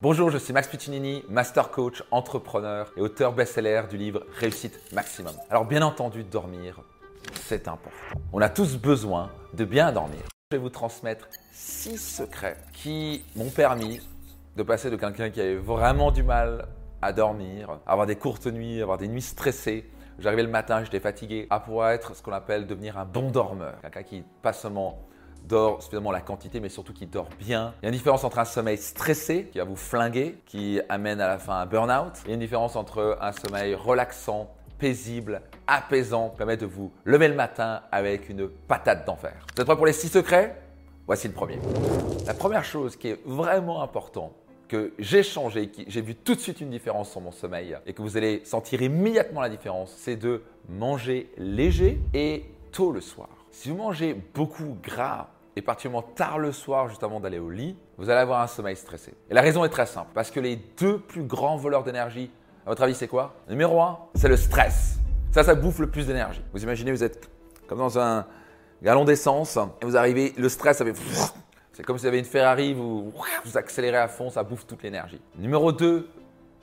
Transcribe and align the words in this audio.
Bonjour, 0.00 0.30
je 0.30 0.38
suis 0.38 0.52
Max 0.52 0.68
Puccinini, 0.68 1.24
master 1.28 1.72
coach, 1.72 2.04
entrepreneur 2.12 2.88
et 2.96 3.00
auteur 3.00 3.32
best-seller 3.32 3.82
du 3.90 3.96
livre 3.96 4.24
Réussite 4.32 4.78
Maximum. 4.92 5.34
Alors 5.50 5.64
bien 5.64 5.82
entendu, 5.82 6.22
dormir, 6.22 6.80
c'est 7.34 7.66
important. 7.66 7.90
On 8.32 8.40
a 8.40 8.48
tous 8.48 8.76
besoin 8.76 9.28
de 9.54 9.64
bien 9.64 9.90
dormir. 9.90 10.20
Je 10.52 10.56
vais 10.56 10.62
vous 10.62 10.68
transmettre 10.68 11.28
six 11.50 11.98
secrets 11.98 12.58
qui 12.74 13.24
m'ont 13.34 13.50
permis 13.50 14.00
de 14.54 14.62
passer 14.62 14.88
de 14.88 14.94
quelqu'un 14.94 15.30
qui 15.30 15.40
avait 15.40 15.56
vraiment 15.56 16.12
du 16.12 16.22
mal 16.22 16.68
à 17.02 17.12
dormir, 17.12 17.80
à 17.84 17.90
avoir 17.90 18.06
des 18.06 18.14
courtes 18.14 18.46
nuits, 18.46 18.78
à 18.78 18.84
avoir 18.84 18.98
des 18.98 19.08
nuits 19.08 19.20
stressées. 19.20 19.90
J'arrivais 20.20 20.44
le 20.44 20.48
matin, 20.48 20.84
j'étais 20.84 21.00
fatigué, 21.00 21.48
à 21.50 21.58
pouvoir 21.58 21.90
être 21.90 22.14
ce 22.14 22.22
qu'on 22.22 22.30
appelle 22.30 22.68
devenir 22.68 22.98
un 22.98 23.04
bon 23.04 23.32
dormeur. 23.32 23.74
Quelqu'un 23.82 24.04
qui 24.04 24.24
pas 24.42 24.52
seulement 24.52 25.00
dort 25.44 25.82
suffisamment 25.82 26.12
la 26.12 26.20
quantité, 26.20 26.60
mais 26.60 26.68
surtout 26.68 26.92
qui 26.92 27.06
dort 27.06 27.28
bien. 27.38 27.74
Il 27.82 27.84
y 27.84 27.86
a 27.86 27.88
une 27.90 27.96
différence 27.96 28.24
entre 28.24 28.38
un 28.38 28.44
sommeil 28.44 28.78
stressé, 28.78 29.48
qui 29.52 29.58
va 29.58 29.64
vous 29.64 29.76
flinguer, 29.76 30.38
qui 30.46 30.80
amène 30.88 31.20
à 31.20 31.28
la 31.28 31.38
fin 31.38 31.54
un 31.54 31.66
burn-out, 31.66 32.14
et 32.26 32.34
une 32.34 32.40
différence 32.40 32.76
entre 32.76 33.18
un 33.20 33.32
sommeil 33.32 33.74
relaxant, 33.74 34.54
paisible, 34.78 35.42
apaisant, 35.66 36.30
qui 36.30 36.36
permet 36.36 36.56
de 36.56 36.66
vous 36.66 36.92
lever 37.04 37.28
le 37.28 37.34
matin 37.34 37.82
avec 37.90 38.28
une 38.28 38.48
patate 38.48 39.06
d'enfer. 39.06 39.34
Vous 39.54 39.60
êtes 39.60 39.66
prêts 39.66 39.76
pour 39.76 39.86
les 39.86 39.92
six 39.92 40.08
secrets? 40.08 40.60
Voici 41.06 41.26
le 41.26 41.34
premier. 41.34 41.58
La 42.26 42.34
première 42.34 42.64
chose 42.64 42.96
qui 42.96 43.08
est 43.08 43.20
vraiment 43.24 43.82
importante, 43.82 44.32
que 44.68 44.92
j'ai 44.98 45.22
changé, 45.22 45.72
j'ai 45.86 46.02
vu 46.02 46.14
tout 46.14 46.34
de 46.34 46.40
suite 46.40 46.60
une 46.60 46.68
différence 46.68 47.10
sur 47.10 47.22
mon 47.22 47.32
sommeil 47.32 47.74
et 47.86 47.94
que 47.94 48.02
vous 48.02 48.18
allez 48.18 48.44
sentir 48.44 48.82
immédiatement 48.82 49.40
la 49.40 49.48
différence, 49.48 49.94
c'est 49.96 50.16
de 50.16 50.42
manger 50.68 51.32
léger 51.38 51.98
et 52.12 52.44
tôt 52.70 52.92
le 52.92 53.00
soir. 53.00 53.30
Si 53.50 53.70
vous 53.70 53.76
mangez 53.76 54.14
beaucoup 54.34 54.76
gras 54.82 55.28
et 55.56 55.62
particulièrement 55.62 56.02
tard 56.02 56.38
le 56.38 56.52
soir, 56.52 56.88
juste 56.88 57.02
avant 57.02 57.20
d'aller 57.20 57.38
au 57.38 57.50
lit, 57.50 57.76
vous 57.96 58.10
allez 58.10 58.20
avoir 58.20 58.40
un 58.40 58.46
sommeil 58.46 58.76
stressé. 58.76 59.14
Et 59.30 59.34
la 59.34 59.40
raison 59.40 59.64
est 59.64 59.68
très 59.68 59.86
simple, 59.86 60.10
parce 60.14 60.30
que 60.30 60.38
les 60.38 60.56
deux 60.56 61.00
plus 61.00 61.24
grands 61.24 61.56
voleurs 61.56 61.82
d'énergie, 61.82 62.30
à 62.64 62.68
votre 62.68 62.82
avis, 62.82 62.94
c'est 62.94 63.08
quoi? 63.08 63.34
Numéro 63.48 63.80
un, 63.80 63.98
c'est 64.14 64.28
le 64.28 64.36
stress. 64.36 64.98
Ça, 65.32 65.42
ça 65.42 65.54
bouffe 65.54 65.78
le 65.78 65.90
plus 65.90 66.06
d'énergie. 66.06 66.42
Vous 66.52 66.62
imaginez, 66.62 66.92
vous 66.92 67.02
êtes 67.02 67.28
comme 67.66 67.78
dans 67.78 67.98
un 67.98 68.26
galon 68.82 69.04
d'essence, 69.04 69.58
et 69.82 69.84
vous 69.84 69.96
arrivez, 69.96 70.32
le 70.36 70.48
stress, 70.48 70.82
c'est 71.72 71.82
comme 71.84 71.98
si 71.98 72.02
vous 72.02 72.08
avez 72.08 72.18
une 72.18 72.24
Ferrari, 72.24 72.74
vous, 72.74 73.12
vous 73.44 73.58
accélérez 73.58 73.98
à 73.98 74.08
fond, 74.08 74.30
ça 74.30 74.42
bouffe 74.42 74.66
toute 74.66 74.82
l'énergie. 74.82 75.20
Numéro 75.36 75.72
2, 75.72 76.08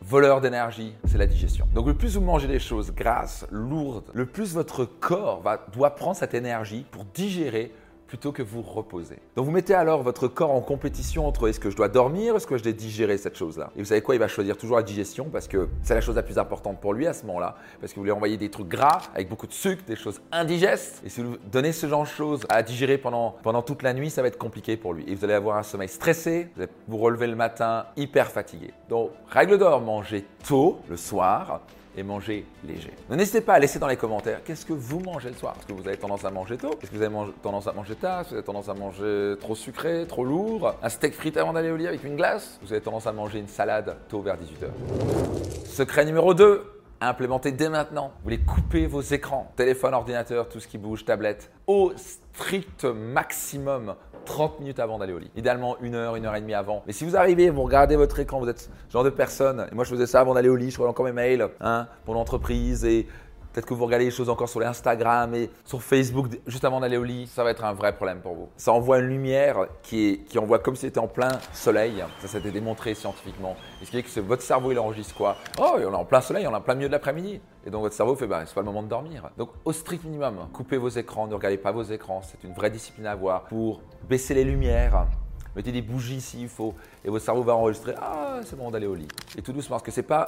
voleur 0.02 0.42
d'énergie, 0.42 0.94
c'est 1.06 1.18
la 1.18 1.26
digestion. 1.26 1.68
Donc 1.74 1.88
le 1.88 1.94
plus 1.94 2.16
vous 2.16 2.22
mangez 2.22 2.48
des 2.48 2.60
choses 2.60 2.94
grasses, 2.94 3.46
lourdes, 3.52 4.06
le 4.14 4.26
plus 4.26 4.54
votre 4.54 4.86
corps 4.86 5.42
doit 5.74 5.96
prendre 5.96 6.16
cette 6.16 6.34
énergie 6.34 6.86
pour 6.92 7.06
digérer 7.06 7.72
plutôt 8.08 8.32
que 8.32 8.44
vous 8.44 8.62
reposer. 8.62 9.18
Donc 9.36 9.46
vous 9.46 9.52
mettez 9.52 9.74
alors 9.74 10.04
votre 10.04 10.28
corps 10.28 10.52
en 10.52 10.62
compétition 10.62 11.28
entre 11.28 11.50
est-ce 11.50 11.60
que 11.60 11.70
je 11.70 11.76
dois 11.76 11.90
dormir, 11.90 12.36
est-ce 12.36 12.48
que 12.48 12.58
je 12.58 12.64
dois 12.64 12.72
digérer 12.72 13.18
cette 13.18 13.36
chose-là. 13.36 13.72
Et 13.76 13.80
vous 13.80 13.86
savez 13.86 14.02
quoi, 14.02 14.16
il 14.16 14.20
va 14.20 14.28
choisir 14.28 14.58
toujours 14.58 14.78
la 14.78 14.84
digestion 14.84 15.26
parce 15.26 15.48
que 15.48 15.70
c'est 15.82 15.96
la 15.96 16.02
chose 16.02 16.16
la 16.16 16.24
plus 16.24 16.38
importante 16.38 16.80
pour 16.80 16.94
lui 16.94 17.08
à 17.08 17.14
ce 17.14 17.26
moment-là, 17.26 17.56
parce 17.80 17.94
que 17.94 18.00
vous 18.00 18.06
lui 18.06 18.12
envoyez 18.12 18.38
des 18.38 18.50
trucs 18.50 18.68
gras 18.68 19.02
avec 19.14 19.30
beaucoup 19.30 19.48
de 19.48 19.54
sucre, 19.54 19.84
des 19.86 19.96
choses 19.96 20.22
indigestes. 20.32 21.02
Et 21.06 21.10
si 21.10 21.22
vous 21.22 21.38
donnez 21.52 21.72
ce 21.72 21.88
genre 21.88 22.04
de 22.04 22.08
choses 22.08 22.42
à 22.50 22.62
digérer 22.64 22.98
pendant, 22.98 23.36
pendant 23.44 23.62
toute 23.62 23.82
la 23.82 23.94
nuit, 23.94 24.10
ça 24.10 24.22
va 24.22 24.28
être 24.28 24.38
compliqué 24.38 24.78
pour 24.78 24.94
lui. 24.94 25.04
Et 25.08 25.16
vous 25.16 25.24
allez 25.24 25.34
avoir 25.34 25.58
un 25.58 25.64
sommeil 25.64 25.90
stressé, 25.90 26.50
vous 26.56 26.62
allez 26.62 26.72
vous 26.88 26.98
relever 26.98 27.28
le 27.28 27.36
matin 27.36 27.86
hyper 27.98 28.32
fatigué. 28.32 28.72
Donc 28.90 29.12
règle 29.30 29.58
d'or, 29.58 29.82
mangez 29.82 30.26
tôt 30.48 30.80
le 30.90 30.98
soir 30.98 31.62
et 31.98 32.04
manger 32.04 32.46
léger. 32.64 32.92
N'hésitez 33.10 33.42
pas 33.42 33.54
à 33.54 33.60
laisser 33.60 33.80
dans 33.80 33.88
les 33.88 33.98
commentaires 33.98 34.44
qu'est-ce 34.44 34.66
que 34.66 34.74
vous 34.74 35.00
mangez 35.00 35.30
le 35.30 35.36
soir. 35.36 35.56
Est-ce 35.58 35.68
que 35.68 35.74
vous 35.74 35.88
avez 35.88 35.98
tendance 35.98 36.26
à 36.26 36.32
manger 36.32 36.58
tôt 36.58 36.72
Est-ce 36.82 36.92
que 36.92 36.96
vous 36.96 37.02
avez 37.02 37.16
tendance 37.42 37.68
à 37.68 37.74
manger 37.74 37.96
tard? 37.96 38.22
Est-ce 38.22 38.30
que 38.30 38.30
vous 38.32 38.38
avez 38.38 38.46
tendance 38.46 38.70
à 38.70 38.74
manger 38.74 39.36
trop 39.40 39.56
sucré, 39.56 40.06
trop 40.08 40.24
lourd? 40.24 40.74
Un 40.82 40.90
steak 40.90 41.14
frit 41.14 41.34
avant 41.38 41.54
d'aller 41.54 41.72
au 41.72 41.78
lit 41.78 41.88
avec 41.88 42.04
une 42.04 42.16
glace? 42.16 42.60
Vous 42.62 42.72
avez 42.72 42.82
tendance 42.82 43.08
à 43.08 43.14
manger 43.14 43.40
une 43.40 43.48
salade 43.48 43.96
tôt 44.10 44.22
vers 44.22 44.36
18h 44.36 45.66
Secret 45.66 46.06
numéro 46.06 46.34
2, 46.34 46.64
implémentez 47.02 47.52
dès 47.52 47.70
maintenant. 47.70 48.12
Vous 48.18 48.24
voulez 48.24 48.40
couper 48.40 48.88
vos 48.88 49.02
écrans, 49.02 49.52
téléphone, 49.56 49.94
ordinateur, 49.94 50.50
tout 50.50 50.60
ce 50.60 50.68
qui 50.68 50.78
bouge, 50.78 51.06
tablette, 51.06 51.52
au 51.68 51.92
strict 51.96 52.86
maximum 52.86 53.96
30 54.26 54.60
minutes 54.60 54.80
avant 54.80 54.98
d'aller 54.98 55.14
au 55.14 55.20
lit. 55.20 55.32
Idéalement, 55.36 55.78
une 55.82 55.96
heure, 55.96 56.16
une 56.16 56.26
heure 56.26 56.36
et 56.36 56.42
demie 56.42 56.54
avant. 56.54 56.84
Mais 56.88 56.94
si 56.94 57.06
vous 57.06 57.16
arrivez, 57.16 57.50
vous 57.50 57.64
regardez 57.64 57.96
votre 57.96 58.20
écran, 58.20 58.40
vous 58.40 58.50
êtes 58.50 58.60
ce 58.60 58.92
genre 58.92 59.04
de 59.04 59.10
personne, 59.10 59.68
moi 59.72 59.84
je 59.84 59.90
faisais 59.90 60.08
ça 60.08 60.20
avant 60.20 60.34
d'aller 60.34 60.50
au 60.50 60.56
lit, 60.56 60.72
je 60.72 60.78
regarde 60.78 60.92
encore 60.92 61.06
mes 61.06 61.12
mails 61.12 61.48
hein, 61.62 61.88
pour 62.04 62.14
l'entreprise 62.14 62.84
et 62.86 63.08
Peut-être 63.56 63.68
que 63.68 63.74
vous 63.74 63.86
regardez 63.86 64.04
les 64.04 64.12
choses 64.12 64.30
encore 64.30 64.50
sur 64.50 64.62
Instagram 64.64 65.34
et 65.34 65.50
sur 65.64 65.82
Facebook 65.82 66.28
juste 66.46 66.66
avant 66.66 66.82
d'aller 66.82 66.98
au 66.98 67.06
lit. 67.06 67.26
Ça 67.26 67.42
va 67.42 67.52
être 67.52 67.64
un 67.64 67.72
vrai 67.72 67.96
problème 67.96 68.20
pour 68.20 68.34
vous. 68.34 68.50
Ça 68.58 68.74
envoie 68.74 69.00
une 69.00 69.08
lumière 69.08 69.68
qui, 69.82 70.26
qui 70.28 70.38
envoie 70.40 70.60
comme 70.60 70.76
si 70.76 70.82
c'était 70.82 71.00
en 71.00 71.08
plein 71.08 71.40
soleil. 71.54 72.04
Ça, 72.20 72.28
ça 72.28 72.36
a 72.36 72.40
été 72.42 72.52
démontré 72.52 72.96
scientifiquement. 72.96 73.56
Et 73.82 73.86
ce 73.86 73.92
qui 73.92 73.98
est 73.98 74.04
que 74.04 74.20
votre 74.20 74.42
cerveau, 74.42 74.74
il 74.74 74.78
enregistre 74.80 75.16
quoi? 75.16 75.38
Oh, 75.58 75.76
on 75.78 75.80
est 75.80 75.86
en 75.86 76.04
plein 76.04 76.20
soleil, 76.20 76.46
on 76.46 76.52
est 76.52 76.56
en 76.56 76.60
plein 76.60 76.76
milieu 76.76 76.90
de 76.90 76.92
l'après-midi. 76.92 77.40
Et 77.66 77.70
donc 77.70 77.84
votre 77.84 77.96
cerveau 77.96 78.18
fait, 78.18 78.28
bah, 78.28 78.44
c'est 78.46 78.54
pas 78.54 78.60
le 78.60 78.66
moment 78.66 78.84
de 78.84 78.90
dormir. 78.90 79.30
Donc 79.38 79.52
au 79.64 79.72
strict 79.72 80.04
minimum, 80.04 80.50
coupez 80.52 80.76
vos 80.76 80.90
écrans, 80.90 81.26
ne 81.26 81.34
regardez 81.34 81.58
pas 81.58 81.72
vos 81.72 81.84
écrans. 81.84 82.24
C'est 82.24 82.46
une 82.46 82.54
vraie 82.54 82.70
discipline 82.70 83.08
à 83.08 83.12
avoir 83.12 83.46
pour 83.46 83.80
baisser 84.10 84.34
les 84.34 84.44
lumières, 84.44 85.08
mettez 85.56 85.72
des 85.72 85.82
bougies 85.82 86.22
s'il 86.22 86.50
faut, 86.50 86.74
et 87.04 87.10
votre 87.10 87.24
cerveau 87.24 87.44
va 87.44 87.56
enregistrer 87.56 87.94
Ah, 88.02 88.40
c'est 88.44 88.58
bon 88.58 88.72
d'aller 88.72 88.88
au 88.88 88.96
lit. 88.96 89.08
Et 89.38 89.42
tout 89.42 89.54
doucement, 89.54 89.76
parce 89.76 89.84
que 89.84 89.92
c'est 89.92 90.04
pas, 90.04 90.26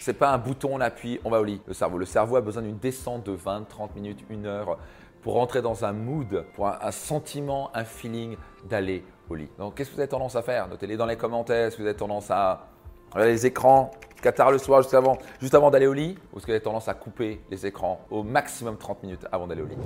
c'est 0.00 0.14
pas 0.14 0.30
un 0.30 0.38
bouton, 0.38 0.70
on 0.72 0.80
appuie, 0.80 1.20
on 1.24 1.30
va 1.30 1.40
au 1.40 1.44
lit. 1.44 1.60
Le 1.66 1.74
cerveau, 1.74 1.98
le 1.98 2.06
cerveau 2.06 2.36
a 2.36 2.40
besoin 2.40 2.62
d'une 2.62 2.78
descente 2.78 3.26
de 3.26 3.32
20, 3.32 3.68
30 3.68 3.94
minutes, 3.94 4.24
une 4.30 4.46
heure 4.46 4.78
pour 5.22 5.34
rentrer 5.34 5.62
dans 5.62 5.84
un 5.84 5.92
mood, 5.92 6.44
pour 6.54 6.68
un, 6.68 6.90
sentiment, 6.90 7.70
un 7.74 7.84
feeling 7.84 8.36
d'aller 8.68 9.04
au 9.28 9.34
lit. 9.34 9.48
Donc, 9.58 9.74
qu'est-ce 9.74 9.90
que 9.90 9.94
vous 9.94 10.00
avez 10.00 10.08
tendance 10.08 10.36
à 10.36 10.42
faire? 10.42 10.68
Notez-les 10.68 10.96
dans 10.96 11.06
les 11.06 11.16
commentaires. 11.16 11.66
Est-ce 11.66 11.76
que 11.76 11.82
vous 11.82 11.88
avez 11.88 11.96
tendance 11.96 12.30
à 12.30 12.68
regarder 13.12 13.32
les 13.32 13.46
écrans 13.46 13.90
Qu'à 14.20 14.32
tard 14.32 14.50
le 14.50 14.58
soir, 14.58 14.82
juste 14.82 14.94
avant, 14.94 15.16
juste 15.40 15.54
avant 15.54 15.70
d'aller 15.70 15.86
au 15.86 15.92
lit 15.92 16.18
vous 16.32 16.40
avez 16.48 16.60
tendance 16.60 16.88
à 16.88 16.94
couper 16.94 17.40
les 17.50 17.66
écrans 17.66 18.00
au 18.10 18.24
maximum 18.24 18.76
30 18.76 19.04
minutes 19.04 19.26
avant 19.30 19.46
d'aller 19.46 19.62
au 19.62 19.66
lit 19.66 19.76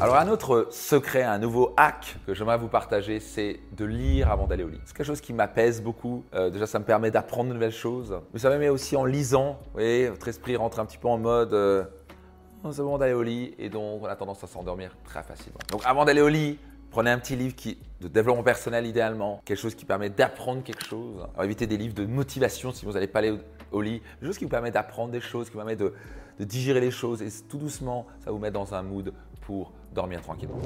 Alors 0.00 0.16
un 0.16 0.28
autre 0.28 0.68
secret, 0.70 1.22
un 1.24 1.38
nouveau 1.38 1.74
hack 1.76 2.16
que 2.26 2.32
j'aimerais 2.32 2.56
vous 2.56 2.68
partager, 2.68 3.20
c'est 3.20 3.60
de 3.76 3.84
lire 3.84 4.30
avant 4.30 4.46
d'aller 4.46 4.64
au 4.64 4.68
lit. 4.68 4.80
C'est 4.86 4.96
quelque 4.96 5.06
chose 5.06 5.20
qui 5.20 5.34
m'apaise 5.34 5.82
beaucoup. 5.82 6.24
Euh, 6.34 6.48
déjà, 6.48 6.66
ça 6.66 6.78
me 6.78 6.84
permet 6.84 7.10
d'apprendre 7.10 7.50
de 7.50 7.54
nouvelles 7.54 7.70
choses. 7.70 8.18
Mais 8.32 8.38
ça 8.38 8.48
me 8.48 8.56
met 8.56 8.70
aussi 8.70 8.96
en 8.96 9.04
lisant. 9.04 9.58
Vous 9.66 9.72
voyez, 9.74 10.08
votre 10.08 10.28
esprit 10.28 10.56
rentre 10.56 10.80
un 10.80 10.86
petit 10.86 10.98
peu 10.98 11.08
en 11.08 11.18
mode... 11.18 11.52
Euh, 11.52 11.84
oh, 12.64 12.72
c'est 12.72 12.82
bon 12.82 12.96
d'aller 12.96 13.12
au 13.12 13.22
lit 13.22 13.54
et 13.58 13.68
donc 13.68 14.02
on 14.02 14.06
a 14.06 14.16
tendance 14.16 14.42
à 14.42 14.46
s'endormir 14.46 14.96
très 15.04 15.22
facilement. 15.22 15.58
Donc 15.70 15.82
avant 15.84 16.06
d'aller 16.06 16.22
au 16.22 16.28
lit, 16.28 16.58
Prenez 16.96 17.10
un 17.10 17.18
petit 17.18 17.36
livre 17.36 17.54
qui, 17.54 17.76
de 18.00 18.08
développement 18.08 18.42
personnel 18.42 18.86
idéalement, 18.86 19.42
quelque 19.44 19.58
chose 19.58 19.74
qui 19.74 19.84
permet 19.84 20.08
d'apprendre 20.08 20.62
quelque 20.62 20.82
chose. 20.82 21.26
Alors 21.34 21.44
évitez 21.44 21.66
des 21.66 21.76
livres 21.76 21.92
de 21.92 22.06
motivation 22.06 22.72
si 22.72 22.86
vous 22.86 22.92
n'allez 22.92 23.06
pas 23.06 23.18
aller 23.18 23.38
au, 23.70 23.82
lit, 23.82 24.00
quelque 24.00 24.28
chose 24.28 24.38
qui 24.38 24.44
vous 24.44 24.50
permet 24.50 24.70
d'apprendre 24.70 25.12
des 25.12 25.20
choses, 25.20 25.48
qui 25.48 25.52
vous 25.52 25.58
permet 25.58 25.76
de, 25.76 25.92
de 26.38 26.44
digérer 26.44 26.80
les 26.80 26.90
choses 26.90 27.20
et 27.20 27.28
tout 27.50 27.58
doucement, 27.58 28.06
ça 28.24 28.30
vous 28.30 28.38
met 28.38 28.50
dans 28.50 28.72
un 28.72 28.80
mood 28.82 29.12
pour 29.42 29.72
dormir 29.92 30.22
tranquillement. 30.22 30.56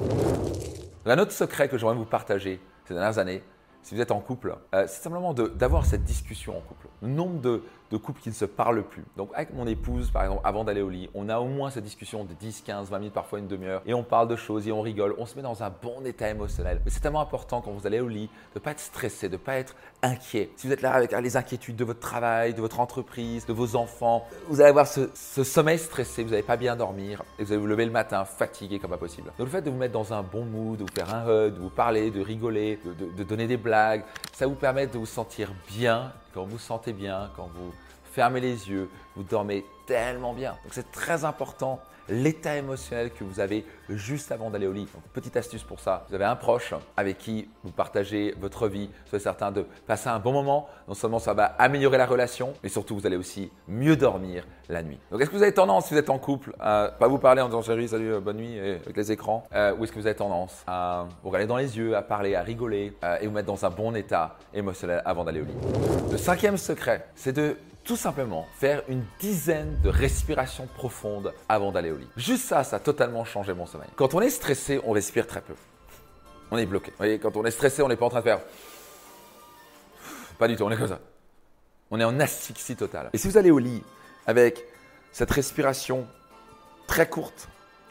Un 1.05 1.19
autre 1.19 1.33
secret 1.33 1.67
que 1.67 1.77
j'aimerais 1.77 1.95
vous 1.95 2.05
partager 2.05 2.61
ces 2.85 2.93
dernières 2.93 3.17
années, 3.17 3.43
si 3.83 3.95
vous 3.95 4.01
êtes 4.01 4.11
en 4.11 4.19
couple, 4.19 4.55
euh, 4.73 4.85
c'est 4.87 5.01
simplement 5.01 5.33
d'avoir 5.33 5.85
cette 5.85 6.03
discussion 6.03 6.57
en 6.57 6.61
couple. 6.61 6.87
Le 7.01 7.07
nombre 7.07 7.39
de, 7.41 7.63
couples 7.97 8.21
qui 8.21 8.29
ne 8.29 8.33
se 8.33 8.45
parlent 8.45 8.83
plus. 8.83 9.03
Donc 9.17 9.31
avec 9.33 9.53
mon 9.53 9.67
épouse, 9.67 10.11
par 10.11 10.23
exemple, 10.23 10.41
avant 10.45 10.63
d'aller 10.63 10.81
au 10.81 10.89
lit, 10.89 11.09
on 11.13 11.27
a 11.27 11.39
au 11.39 11.47
moins 11.47 11.71
cette 11.71 11.83
discussion 11.83 12.23
de 12.23 12.33
10, 12.33 12.61
15, 12.61 12.89
20 12.89 12.99
minutes, 12.99 13.13
parfois 13.13 13.39
une 13.39 13.47
demi-heure, 13.47 13.81
et 13.85 13.93
on 13.93 14.03
parle 14.03 14.29
de 14.29 14.37
choses 14.37 14.65
et 14.65 14.71
on 14.71 14.81
rigole, 14.81 15.13
on 15.17 15.25
se 15.25 15.35
met 15.35 15.41
dans 15.41 15.61
un 15.61 15.69
bon 15.69 16.05
état 16.05 16.29
émotionnel. 16.29 16.81
Mais 16.85 16.91
c'est 16.91 17.01
tellement 17.01 17.19
important 17.19 17.59
quand 17.59 17.71
vous 17.71 17.85
allez 17.85 17.99
au 17.99 18.07
lit 18.07 18.29
de 18.53 18.59
ne 18.59 18.63
pas 18.63 18.71
être 18.71 18.79
stressé, 18.79 19.27
de 19.27 19.33
ne 19.33 19.37
pas 19.37 19.55
être 19.55 19.75
inquiet. 20.03 20.51
Si 20.55 20.67
vous 20.67 20.73
êtes 20.73 20.81
là 20.81 20.93
avec 20.93 21.11
les 21.11 21.35
inquiétudes 21.35 21.75
de 21.75 21.83
votre 21.83 21.99
travail, 21.99 22.53
de 22.53 22.61
votre 22.61 22.79
entreprise, 22.79 23.45
de 23.45 23.51
vos 23.51 23.75
enfants, 23.75 24.25
vous 24.47 24.61
allez 24.61 24.69
avoir 24.69 24.87
ce, 24.87 25.09
sommeil 25.43 25.77
stressé, 25.77 26.23
vous 26.23 26.29
n'allez 26.29 26.43
pas 26.43 26.57
bien 26.57 26.77
dormir, 26.77 27.23
et 27.39 27.43
vous 27.43 27.51
allez 27.51 27.59
vous 27.59 27.67
lever 27.67 27.85
le 27.85 27.91
matin 27.91 28.23
fatigué 28.23 28.79
comme 28.79 28.91
pas 28.91 28.97
possible. 28.97 29.33
Donc 29.37 29.47
le 29.47 29.51
fait 29.51 29.61
de 29.61 29.69
vous 29.69 29.77
mettre 29.77 29.93
dans 29.93 30.13
un 30.13 30.23
bon 30.23 30.45
mood, 30.45 30.77
de 30.77 30.83
vous 30.83 30.95
faire 30.95 31.13
un 31.13 31.27
hug, 31.27 31.55
de 31.55 31.59
vous 31.59 31.69
parler, 31.69 32.09
de 32.09 32.21
rigoler, 32.21 32.79
de 32.85 33.23
donner 33.23 33.47
des 33.47 33.57
blagues, 33.57 33.70
ça 34.33 34.47
vous 34.47 34.55
permet 34.55 34.87
de 34.87 34.97
vous 34.97 35.05
sentir 35.05 35.53
bien. 35.67 36.11
Quand 36.33 36.43
vous 36.43 36.51
vous 36.51 36.59
sentez 36.59 36.93
bien, 36.93 37.29
quand 37.35 37.49
vous 37.53 37.73
fermez 38.11 38.41
les 38.41 38.69
yeux, 38.69 38.89
vous 39.15 39.23
dormez 39.23 39.65
tellement 39.87 40.33
bien. 40.33 40.51
Donc 40.63 40.73
c'est 40.73 40.91
très 40.91 41.25
important 41.25 41.79
l'état 42.09 42.57
émotionnel 42.57 43.11
que 43.11 43.23
vous 43.23 43.39
avez 43.39 43.65
juste 43.89 44.31
avant 44.31 44.49
d'aller 44.49 44.67
au 44.67 44.73
lit. 44.73 44.87
Donc, 44.93 45.03
petite 45.13 45.37
astuce 45.37 45.63
pour 45.63 45.79
ça, 45.79 46.05
vous 46.09 46.15
avez 46.15 46.25
un 46.25 46.35
proche 46.35 46.73
avec 46.97 47.17
qui 47.17 47.49
vous 47.63 47.71
partagez 47.71 48.35
votre 48.39 48.67
vie, 48.67 48.89
soyez 49.05 49.23
certain 49.23 49.51
de 49.51 49.65
passer 49.87 50.09
un 50.09 50.19
bon 50.19 50.33
moment. 50.33 50.67
Non 50.87 50.93
seulement 50.93 51.19
ça 51.19 51.33
va 51.33 51.45
améliorer 51.45 51.97
la 51.97 52.05
relation, 52.05 52.53
mais 52.63 52.69
surtout 52.69 52.95
vous 52.95 53.05
allez 53.05 53.17
aussi 53.17 53.51
mieux 53.67 53.95
dormir 53.95 54.45
la 54.69 54.83
nuit. 54.83 54.99
Donc 55.11 55.21
est-ce 55.21 55.29
que 55.29 55.35
vous 55.35 55.43
avez 55.43 55.53
tendance, 55.53 55.87
si 55.87 55.93
vous 55.93 55.99
êtes 55.99 56.09
en 56.09 56.19
couple, 56.19 56.53
à 56.59 56.91
pas 56.99 57.07
vous 57.07 57.17
parler 57.17 57.41
en 57.41 57.47
disant 57.47 57.61
chérie, 57.61 57.87
salut, 57.87 58.13
euh, 58.13 58.19
bonne 58.19 58.37
nuit 58.37 58.59
avec 58.59 58.95
les 58.95 59.11
écrans, 59.11 59.43
euh, 59.53 59.75
ou 59.75 59.83
est-ce 59.83 59.91
que 59.91 59.99
vous 59.99 60.07
avez 60.07 60.15
tendance 60.15 60.63
à 60.67 61.05
vous 61.23 61.29
regarder 61.29 61.47
dans 61.47 61.57
les 61.57 61.77
yeux, 61.77 61.95
à 61.95 62.01
parler, 62.01 62.35
à 62.35 62.41
rigoler 62.41 62.93
euh, 63.03 63.17
et 63.21 63.27
vous 63.27 63.33
mettre 63.33 63.47
dans 63.47 63.65
un 63.65 63.69
bon 63.69 63.95
état 63.95 64.37
émotionnel 64.53 65.01
avant 65.05 65.23
d'aller 65.23 65.41
au 65.41 65.45
lit? 65.45 65.55
Le 66.11 66.17
cinquième 66.17 66.57
secret, 66.57 67.07
c'est 67.15 67.33
de 67.33 67.57
tout 67.83 67.95
simplement 67.95 68.47
faire 68.59 68.83
une 68.87 69.03
dizaine 69.19 69.79
de 69.81 69.89
respirations 69.89 70.67
profondes 70.67 71.33
avant 71.49 71.71
d'aller 71.71 71.91
au 71.91 71.97
lit. 71.97 72.07
Juste 72.17 72.45
ça, 72.45 72.63
ça 72.63 72.77
a 72.77 72.79
totalement 72.79 73.25
changé 73.25 73.53
mon 73.53 73.65
sommeil. 73.65 73.89
Quand 73.95 74.13
on 74.13 74.21
est 74.21 74.29
stressé, 74.29 74.79
on 74.85 74.91
respire 74.91 75.27
très 75.27 75.41
peu. 75.41 75.53
On 76.51 76.57
est 76.57 76.65
bloqué. 76.65 76.91
Vous 76.91 76.97
voyez, 76.97 77.19
quand 77.19 77.35
on 77.37 77.45
est 77.45 77.51
stressé, 77.51 77.81
on 77.81 77.87
n'est 77.87 77.95
pas 77.95 78.05
en 78.05 78.09
train 78.09 78.19
de 78.19 78.25
faire. 78.25 78.41
Pas 80.37 80.47
du 80.47 80.55
tout, 80.55 80.63
on 80.63 80.71
est 80.71 80.77
comme 80.77 80.87
ça. 80.87 80.99
On 81.89 81.99
est 81.99 82.03
en 82.03 82.19
asphyxie 82.19 82.75
totale. 82.75 83.09
Et 83.13 83.17
si 83.17 83.27
vous 83.27 83.37
allez 83.37 83.51
au 83.51 83.59
lit 83.59 83.83
avec 84.27 84.63
cette 85.11 85.31
respiration 85.31 86.07
très 86.87 87.09
courte, 87.09 87.49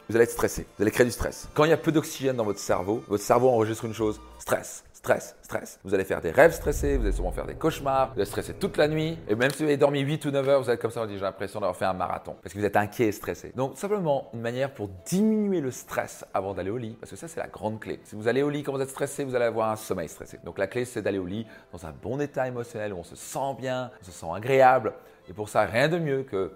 vous 0.09 0.15
allez 0.15 0.23
être 0.23 0.31
stressé, 0.31 0.67
vous 0.77 0.81
allez 0.81 0.91
créer 0.91 1.05
du 1.05 1.11
stress. 1.11 1.47
Quand 1.53 1.63
il 1.63 1.69
y 1.69 1.73
a 1.73 1.77
peu 1.77 1.91
d'oxygène 1.91 2.35
dans 2.35 2.43
votre 2.43 2.59
cerveau, 2.59 3.03
votre 3.07 3.23
cerveau 3.23 3.49
enregistre 3.49 3.85
une 3.85 3.93
chose, 3.93 4.19
stress, 4.39 4.83
stress, 5.01 5.35
stress. 5.41 5.79
Vous 5.83 5.95
allez 5.95 6.03
faire 6.03 6.21
des 6.21 6.29
rêves 6.29 6.53
stressés, 6.53 6.95
vous 6.95 7.05
allez 7.05 7.15
souvent 7.15 7.31
faire 7.31 7.47
des 7.47 7.55
cauchemars, 7.55 8.09
vous 8.13 8.19
allez 8.19 8.29
stresser 8.29 8.53
toute 8.53 8.77
la 8.77 8.87
nuit, 8.87 9.17
et 9.27 9.33
même 9.33 9.49
si 9.49 9.57
vous 9.57 9.63
avez 9.63 9.77
dormi 9.77 9.99
8 10.01 10.25
ou 10.25 10.31
9 10.31 10.49
heures, 10.49 10.61
vous 10.61 10.69
êtes 10.69 10.79
comme 10.79 10.91
ça, 10.91 11.01
on 11.01 11.07
dit 11.07 11.15
j'ai 11.15 11.21
l'impression 11.21 11.59
d'avoir 11.59 11.75
fait 11.75 11.85
un 11.85 11.93
marathon, 11.93 12.35
parce 12.43 12.53
que 12.53 12.59
vous 12.59 12.65
êtes 12.65 12.77
inquiet 12.77 13.07
et 13.07 13.11
stressé. 13.11 13.51
Donc 13.55 13.79
simplement 13.79 14.29
une 14.35 14.41
manière 14.41 14.71
pour 14.71 14.89
diminuer 15.07 15.59
le 15.59 15.71
stress 15.71 16.23
avant 16.35 16.53
d'aller 16.53 16.69
au 16.69 16.77
lit, 16.77 16.95
parce 16.99 17.09
que 17.09 17.15
ça 17.15 17.27
c'est 17.27 17.39
la 17.39 17.47
grande 17.47 17.79
clé. 17.79 17.99
Si 18.03 18.15
vous 18.15 18.27
allez 18.27 18.43
au 18.43 18.49
lit 18.51 18.61
quand 18.61 18.73
vous 18.73 18.81
êtes 18.81 18.91
stressé, 18.91 19.23
vous 19.23 19.33
allez 19.33 19.45
avoir 19.45 19.71
un 19.71 19.75
sommeil 19.75 20.07
stressé. 20.07 20.37
Donc 20.43 20.59
la 20.59 20.67
clé 20.67 20.85
c'est 20.85 21.01
d'aller 21.01 21.19
au 21.19 21.25
lit 21.25 21.47
dans 21.71 21.83
un 21.87 21.91
bon 21.91 22.21
état 22.21 22.47
émotionnel 22.47 22.93
où 22.93 22.97
on 22.97 23.03
se 23.03 23.15
sent 23.15 23.55
bien, 23.57 23.89
on 24.01 24.05
se 24.05 24.11
sent 24.11 24.27
agréable, 24.31 24.93
et 25.27 25.33
pour 25.33 25.49
ça 25.49 25.61
rien 25.61 25.89
de 25.89 25.97
mieux 25.97 26.21
que 26.21 26.51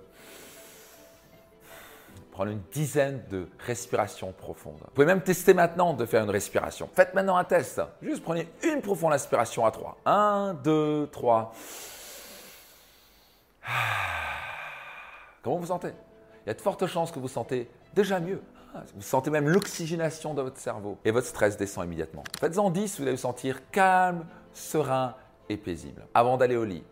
prendre 2.36 2.52
une 2.52 2.64
dizaine 2.70 3.24
de 3.30 3.48
respirations 3.60 4.34
profondes. 4.34 4.82
Vous 4.82 4.92
pouvez 4.94 5.08
même 5.08 5.22
tester 5.22 5.54
maintenant 5.54 5.94
de 5.94 6.06
faire 6.06 6.22
une 6.22 6.30
respiration. 6.30 6.90
Faites 6.94 7.14
maintenant 7.14 7.38
un 7.38 7.46
test. 7.46 7.82
Juste 8.02 8.24
prenez 8.24 8.50
une 8.62 8.82
profonde 8.82 9.14
inspiration 9.14 9.66
à 9.66 9.72
3. 9.72 9.98
1, 10.06 10.56
2, 10.62 11.08
3. 11.14 11.54
Comment 15.44 15.56
vous 15.56 15.68
sentez? 15.68 15.94
Il 16.46 16.48
y 16.48 16.52
a 16.52 16.54
de 16.54 16.62
fortes 16.62 16.86
chances 16.88 17.10
que 17.10 17.20
vous 17.20 17.30
sentez 17.30 17.70
déjà 17.94 18.20
mieux. 18.20 18.42
Vous 18.96 19.02
sentez 19.02 19.30
même 19.30 19.48
l'oxygénation 19.48 20.34
de 20.34 20.42
votre 20.42 20.58
cerveau 20.58 20.98
et 21.06 21.12
votre 21.12 21.28
stress 21.28 21.56
descend 21.56 21.86
immédiatement. 21.86 22.26
Faites-en 22.38 22.70
10, 22.70 22.98
vous 22.98 23.04
allez 23.04 23.12
vous 23.12 23.18
sentir 23.18 23.70
calme, 23.72 24.26
serein 24.52 25.16
et 25.48 25.56
paisible. 25.56 26.06
Avant 26.14 26.36
d'aller 26.36 26.58
au 26.58 26.66
lit, 26.66 26.84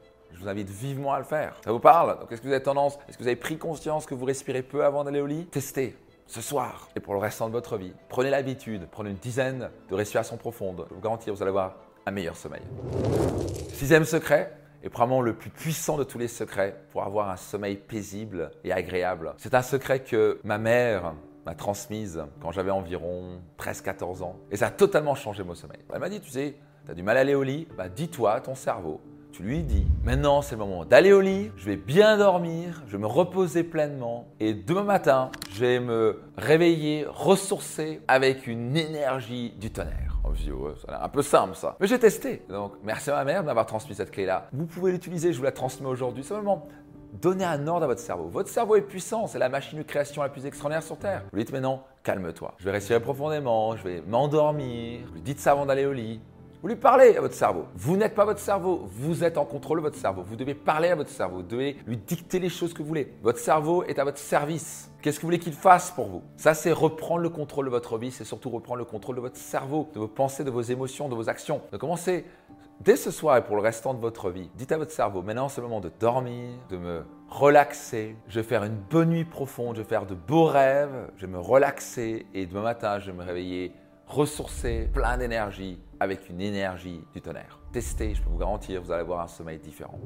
vous 0.43 0.49
invite 0.49 0.69
vivement 0.69 1.13
à 1.13 1.19
le 1.19 1.25
faire. 1.25 1.55
Ça 1.63 1.71
vous 1.71 1.79
parle? 1.79 2.19
Donc, 2.19 2.31
est-ce 2.31 2.41
que 2.41 2.47
vous 2.47 2.53
avez 2.53 2.63
tendance, 2.63 2.97
est-ce 3.07 3.17
que 3.17 3.23
vous 3.23 3.27
avez 3.27 3.35
pris 3.35 3.57
conscience 3.57 4.05
que 4.05 4.13
vous 4.13 4.25
respirez 4.25 4.61
peu 4.61 4.85
avant 4.85 5.03
d'aller 5.03 5.21
au 5.21 5.25
lit? 5.25 5.45
Testez 5.47 5.95
ce 6.27 6.41
soir 6.41 6.89
et 6.95 6.99
pour 6.99 7.13
le 7.13 7.19
restant 7.19 7.47
de 7.47 7.53
votre 7.53 7.77
vie. 7.77 7.93
Prenez 8.09 8.29
l'habitude, 8.29 8.87
prenez 8.91 9.09
une 9.09 9.17
dizaine 9.17 9.69
de 9.89 9.95
respirations 9.95 10.37
profondes. 10.37 10.85
Je 10.89 10.95
vous 10.95 11.01
garantis, 11.01 11.29
vous 11.29 11.41
allez 11.41 11.49
avoir 11.49 11.75
un 12.05 12.11
meilleur 12.11 12.35
sommeil. 12.35 12.61
Sixième 13.73 14.05
secret, 14.05 14.53
et 14.83 14.89
probablement 14.89 15.21
le 15.21 15.33
plus 15.33 15.49
puissant 15.49 15.97
de 15.97 16.03
tous 16.03 16.17
les 16.17 16.27
secrets 16.27 16.75
pour 16.91 17.03
avoir 17.03 17.29
un 17.29 17.37
sommeil 17.37 17.77
paisible 17.77 18.51
et 18.63 18.73
agréable. 18.73 19.33
C'est 19.37 19.53
un 19.53 19.61
secret 19.61 20.01
que 20.01 20.39
ma 20.43 20.57
mère 20.57 21.13
m'a 21.45 21.55
transmise 21.55 22.23
quand 22.41 22.51
j'avais 22.51 22.71
environ 22.71 23.39
13-14 23.59 24.23
ans. 24.23 24.35
Et 24.51 24.57
ça 24.57 24.67
a 24.67 24.71
totalement 24.71 25.15
changé 25.15 25.43
mon 25.43 25.55
sommeil. 25.55 25.79
Elle 25.93 25.99
m'a 25.99 26.09
dit, 26.09 26.19
tu 26.19 26.29
sais, 26.29 26.55
tu 26.85 26.91
as 26.91 26.95
du 26.95 27.03
mal 27.03 27.15
à 27.15 27.21
aller 27.21 27.35
au 27.35 27.43
lit, 27.43 27.67
bah 27.77 27.87
dis-toi 27.87 28.33
à 28.33 28.41
ton 28.41 28.55
cerveau 28.55 28.99
tu 29.33 29.41
lui 29.41 29.63
dis, 29.63 29.87
maintenant 30.03 30.43
c'est 30.43 30.53
le 30.53 30.59
moment 30.59 30.85
d'aller 30.85 31.11
au 31.11 31.19
lit, 31.19 31.51
je 31.57 31.65
vais 31.65 31.75
bien 31.75 32.17
dormir, 32.17 32.83
je 32.85 32.91
vais 32.91 32.99
me 32.99 33.07
reposer 33.07 33.63
pleinement 33.63 34.27
et 34.39 34.53
demain 34.53 34.83
matin, 34.83 35.31
je 35.49 35.59
vais 35.59 35.79
me 35.79 36.21
réveiller, 36.37 37.07
ressourcer 37.09 38.01
avec 38.07 38.45
une 38.45 38.77
énergie 38.77 39.51
du 39.59 39.71
tonnerre. 39.71 40.19
Oh, 40.23 40.29
je 40.35 40.51
ça 40.85 41.03
un 41.03 41.09
peu 41.09 41.23
simple 41.23 41.55
ça. 41.55 41.75
Mais 41.79 41.87
j'ai 41.87 41.97
testé. 41.97 42.43
Donc 42.47 42.73
merci 42.83 43.09
à 43.09 43.15
ma 43.15 43.23
mère 43.25 43.41
de 43.41 43.47
m'avoir 43.47 43.65
transmis 43.65 43.95
cette 43.95 44.11
clé-là. 44.11 44.49
Vous 44.53 44.67
pouvez 44.67 44.91
l'utiliser, 44.91 45.33
je 45.33 45.37
vous 45.39 45.43
la 45.43 45.51
transmets 45.51 45.89
aujourd'hui. 45.89 46.23
Simplement, 46.23 46.67
donnez 47.19 47.43
un 47.43 47.65
ordre 47.65 47.85
à 47.85 47.87
votre 47.87 48.01
cerveau. 48.01 48.27
Votre 48.27 48.49
cerveau 48.49 48.75
est 48.75 48.81
puissant, 48.81 49.25
c'est 49.25 49.39
la 49.39 49.49
machine 49.49 49.79
de 49.79 49.83
création 49.83 50.21
la 50.21 50.29
plus 50.29 50.45
extraordinaire 50.45 50.83
sur 50.83 50.97
Terre. 50.97 51.23
Vous 51.31 51.37
lui 51.37 51.43
dites 51.43 51.53
maintenant, 51.53 51.83
calme-toi. 52.03 52.53
Je 52.59 52.65
vais 52.65 52.71
respirer 52.71 52.99
profondément, 52.99 53.75
je 53.75 53.83
vais 53.83 54.03
m'endormir. 54.07 54.99
Vous 55.07 55.15
lui 55.15 55.21
dites 55.21 55.39
ça 55.39 55.53
avant 55.53 55.65
d'aller 55.65 55.87
au 55.87 55.93
lit. 55.93 56.21
Vous 56.63 56.69
lui 56.69 56.77
parlez 56.77 57.17
à 57.17 57.19
votre 57.19 57.33
cerveau. 57.33 57.65
Vous 57.75 57.97
n'êtes 57.97 58.15
pas 58.15 58.23
votre 58.23 58.39
cerveau. 58.39 58.83
Vous 58.85 59.25
êtes 59.25 59.37
en 59.37 59.43
contrôle 59.43 59.79
de 59.79 59.83
votre 59.83 59.97
cerveau. 59.97 60.23
Vous 60.25 60.37
devez 60.37 60.55
parler 60.55 60.87
à 60.87 60.95
votre 60.95 61.09
cerveau. 61.09 61.39
Vous 61.39 61.43
devez 61.43 61.75
lui 61.85 61.97
dicter 61.97 62.39
les 62.39 62.47
choses 62.47 62.73
que 62.73 62.81
vous 62.81 62.87
voulez. 62.87 63.13
Votre 63.21 63.39
cerveau 63.39 63.83
est 63.83 63.99
à 63.99 64.05
votre 64.05 64.17
service. 64.17 64.89
Qu'est-ce 65.01 65.17
que 65.17 65.23
vous 65.23 65.27
voulez 65.27 65.39
qu'il 65.39 65.51
fasse 65.51 65.91
pour 65.91 66.07
vous? 66.07 66.21
Ça, 66.37 66.53
c'est 66.53 66.71
reprendre 66.71 67.19
le 67.19 67.27
contrôle 67.27 67.65
de 67.65 67.69
votre 67.69 67.97
vie. 67.97 68.11
C'est 68.11 68.23
surtout 68.23 68.49
reprendre 68.49 68.77
le 68.77 68.85
contrôle 68.85 69.17
de 69.17 69.19
votre 69.19 69.35
cerveau, 69.35 69.89
de 69.93 69.99
vos 69.99 70.07
pensées, 70.07 70.45
de 70.45 70.51
vos 70.51 70.61
émotions, 70.61 71.09
de 71.09 71.15
vos 71.15 71.27
actions. 71.27 71.59
De 71.73 71.75
commencer 71.75 72.23
dès 72.79 72.95
ce 72.95 73.11
soir 73.11 73.35
et 73.35 73.43
pour 73.43 73.57
le 73.57 73.61
restant 73.61 73.93
de 73.93 73.99
votre 73.99 74.29
vie. 74.29 74.49
Dites 74.55 74.71
à 74.71 74.77
votre 74.77 74.91
cerveau, 74.91 75.21
maintenant 75.21 75.49
c'est 75.49 75.59
le 75.59 75.67
moment 75.67 75.81
de 75.81 75.91
dormir, 75.99 76.47
de 76.69 76.77
me 76.77 77.03
relaxer. 77.27 78.15
Je 78.29 78.39
vais 78.39 78.47
faire 78.47 78.63
une 78.63 78.77
bonne 78.89 79.09
nuit 79.09 79.25
profonde. 79.25 79.75
Je 79.75 79.81
vais 79.81 79.87
faire 79.89 80.05
de 80.05 80.15
beaux 80.15 80.45
rêves. 80.45 81.11
Je 81.17 81.25
vais 81.25 81.31
me 81.33 81.39
relaxer 81.39 82.25
et 82.33 82.45
demain 82.45 82.61
matin, 82.61 82.99
je 82.99 83.11
vais 83.11 83.17
me 83.17 83.23
réveiller 83.23 83.73
ressourcé, 84.07 84.89
plein 84.93 85.17
d'énergie, 85.17 85.79
avec 85.99 86.29
une 86.29 86.41
énergie 86.41 87.01
du 87.13 87.21
tonnerre. 87.21 87.59
Testez, 87.71 88.15
je 88.15 88.21
peux 88.21 88.29
vous 88.29 88.37
garantir, 88.37 88.81
vous 88.81 88.91
allez 88.91 89.01
avoir 89.01 89.21
un 89.21 89.27
sommeil 89.27 89.57
différent. 89.57 89.99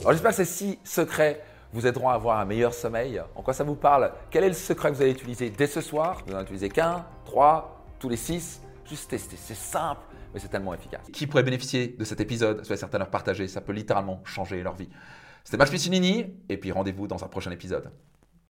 Alors 0.00 0.12
j'espère 0.12 0.30
que 0.30 0.36
ces 0.36 0.44
six 0.44 0.78
secrets 0.84 1.42
vous 1.72 1.86
aideront 1.86 2.08
à 2.08 2.14
avoir 2.14 2.38
un 2.38 2.44
meilleur 2.44 2.74
sommeil. 2.74 3.20
En 3.34 3.42
quoi 3.42 3.54
ça 3.54 3.64
vous 3.64 3.74
parle? 3.74 4.12
Quel 4.30 4.44
est 4.44 4.48
le 4.48 4.54
secret 4.54 4.90
que 4.90 4.96
vous 4.96 5.02
allez 5.02 5.12
utiliser 5.12 5.50
dès 5.50 5.66
ce 5.66 5.80
soir? 5.80 6.22
Vous 6.26 6.32
n'en 6.32 6.42
utilisez 6.42 6.68
qu'un, 6.68 7.04
trois, 7.24 7.84
tous 7.98 8.08
les 8.08 8.16
six? 8.16 8.60
Juste 8.84 9.10
tester, 9.10 9.36
c'est 9.36 9.56
simple, 9.56 10.02
mais 10.32 10.40
c'est 10.40 10.48
tellement 10.48 10.74
efficace. 10.74 11.06
Qui 11.12 11.26
pourrait 11.26 11.42
bénéficier 11.42 11.88
de 11.88 12.04
cet 12.04 12.20
épisode 12.20 12.64
Soyez 12.64 12.78
certains 12.78 12.98
de 12.98 13.04
leur 13.04 13.10
partager, 13.10 13.48
ça 13.48 13.60
peut 13.60 13.72
littéralement 13.72 14.20
changer 14.24 14.62
leur 14.62 14.74
vie. 14.74 14.88
C'était 15.42 15.56
Max 15.56 15.70
Piscinini, 15.70 16.26
et 16.48 16.56
puis 16.56 16.70
rendez-vous 16.70 17.06
dans 17.06 17.24
un 17.24 17.28
prochain 17.28 17.50
épisode. 17.50 17.90